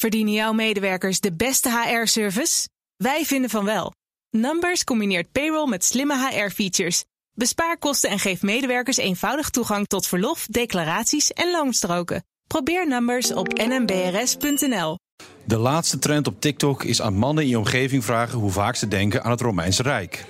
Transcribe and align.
Verdienen 0.00 0.32
jouw 0.32 0.52
medewerkers 0.52 1.20
de 1.20 1.32
beste 1.32 1.70
HR-service? 1.70 2.68
Wij 2.96 3.24
vinden 3.24 3.50
van 3.50 3.64
wel. 3.64 3.92
Numbers 4.30 4.84
combineert 4.84 5.32
payroll 5.32 5.68
met 5.68 5.84
slimme 5.84 6.28
HR-features. 6.28 7.04
Bespaar 7.34 7.78
kosten 7.78 8.10
en 8.10 8.18
geef 8.18 8.42
medewerkers 8.42 8.96
eenvoudig 8.96 9.50
toegang 9.50 9.86
tot 9.86 10.06
verlof, 10.06 10.46
declaraties 10.46 11.32
en 11.32 11.50
loonstroken. 11.50 12.24
Probeer 12.46 12.88
Numbers 12.88 13.32
op 13.32 13.52
nmbrs.nl. 13.52 14.98
De 15.44 15.56
laatste 15.56 15.98
trend 15.98 16.26
op 16.26 16.40
TikTok 16.40 16.84
is 16.84 17.02
aan 17.02 17.14
mannen 17.14 17.44
in 17.44 17.50
je 17.50 17.58
omgeving 17.58 18.04
vragen 18.04 18.38
hoe 18.38 18.50
vaak 18.50 18.76
ze 18.76 18.88
denken 18.88 19.24
aan 19.24 19.30
het 19.30 19.40
Romeinse 19.40 19.82
Rijk. 19.82 20.24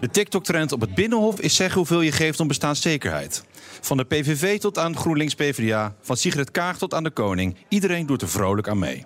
De 0.00 0.10
TikTok-trend 0.10 0.72
op 0.72 0.80
het 0.80 0.94
Binnenhof 0.94 1.40
is 1.40 1.54
zeggen 1.54 1.76
hoeveel 1.76 2.00
je 2.00 2.12
geeft 2.12 2.40
om 2.40 2.48
bestaanszekerheid. 2.48 3.44
Van 3.80 3.96
de 3.96 4.04
PVV 4.04 4.58
tot 4.58 4.78
aan 4.78 4.96
GroenLinks 4.96 5.34
PvdA, 5.34 5.94
van 6.00 6.16
Sigrid 6.16 6.50
Kaag 6.50 6.78
tot 6.78 6.94
aan 6.94 7.04
de 7.04 7.10
koning. 7.10 7.56
Iedereen 7.68 8.06
doet 8.06 8.22
er 8.22 8.28
vrolijk 8.28 8.68
aan 8.68 8.78
mee. 8.78 9.04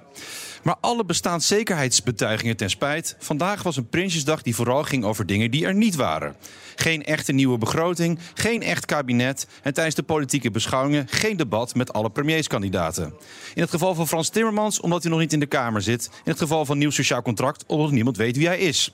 Maar 0.62 0.76
alle 0.80 1.04
bestaanszekerheidsbetuigingen 1.04 2.56
ten 2.56 2.70
spijt. 2.70 3.16
Vandaag 3.18 3.62
was 3.62 3.76
een 3.76 3.88
Prinsjesdag 3.88 4.42
die 4.42 4.54
vooral 4.54 4.82
ging 4.82 5.04
over 5.04 5.26
dingen 5.26 5.50
die 5.50 5.66
er 5.66 5.74
niet 5.74 5.94
waren. 5.94 6.36
Geen 6.76 7.04
echte 7.04 7.32
nieuwe 7.32 7.58
begroting, 7.58 8.18
geen 8.34 8.62
echt 8.62 8.84
kabinet 8.84 9.46
en 9.62 9.74
tijdens 9.74 9.96
de 9.96 10.02
politieke 10.02 10.50
beschouwingen 10.50 11.06
geen 11.10 11.36
debat 11.36 11.74
met 11.74 11.92
alle 11.92 12.10
premierskandidaten. 12.10 13.14
In 13.54 13.62
het 13.62 13.70
geval 13.70 13.94
van 13.94 14.08
Frans 14.08 14.28
Timmermans 14.28 14.80
omdat 14.80 15.02
hij 15.02 15.10
nog 15.10 15.20
niet 15.20 15.32
in 15.32 15.40
de 15.40 15.46
Kamer 15.46 15.82
zit. 15.82 16.10
In 16.12 16.30
het 16.30 16.38
geval 16.38 16.64
van 16.64 16.78
nieuw 16.78 16.90
sociaal 16.90 17.22
contract 17.22 17.64
omdat 17.66 17.90
niemand 17.90 18.16
weet 18.16 18.36
wie 18.36 18.46
hij 18.46 18.58
is. 18.58 18.92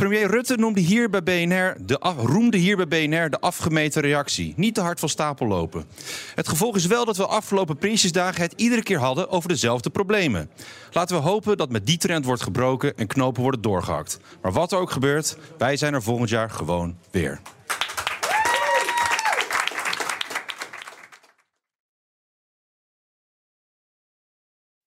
Premier 0.00 0.30
Rutte 0.30 0.56
noemde 0.56 0.80
hier 0.80 1.10
bij 1.10 1.22
BNR 1.22 1.76
de 1.86 1.98
roemde 2.16 2.56
hier 2.56 2.76
bij 2.76 2.88
BNR 2.88 3.30
de 3.30 3.40
afgemeten 3.40 4.02
reactie. 4.02 4.54
Niet 4.56 4.74
te 4.74 4.80
hard 4.80 5.00
van 5.00 5.08
stapel 5.08 5.46
lopen. 5.46 5.84
Het 6.34 6.48
gevolg 6.48 6.76
is 6.76 6.86
wel 6.86 7.04
dat 7.04 7.16
we 7.16 7.26
afgelopen 7.26 7.78
Prinsjesdagen 7.78 8.42
het 8.42 8.52
iedere 8.56 8.82
keer 8.82 8.98
hadden 8.98 9.30
over 9.30 9.48
dezelfde 9.48 9.90
problemen. 9.90 10.50
Laten 10.92 11.16
we 11.16 11.22
hopen 11.22 11.56
dat 11.56 11.70
met 11.70 11.86
die 11.86 11.96
trend 11.96 12.24
wordt 12.24 12.42
gebroken 12.42 12.96
en 12.96 13.06
knopen 13.06 13.42
worden 13.42 13.60
doorgehakt. 13.60 14.18
Maar 14.42 14.52
wat 14.52 14.72
er 14.72 14.78
ook 14.78 14.90
gebeurt, 14.90 15.36
wij 15.58 15.76
zijn 15.76 15.94
er 15.94 16.02
volgend 16.02 16.28
jaar 16.28 16.50
gewoon 16.50 16.98
weer. 17.10 17.40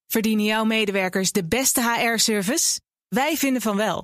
Verdienen 0.08 0.46
jouw 0.46 0.64
medewerkers 0.64 1.32
de 1.32 1.46
beste 1.46 1.82
HR-service? 1.82 2.80
Wij 3.08 3.38
vinden 3.38 3.62
van 3.62 3.76
wel. 3.76 4.04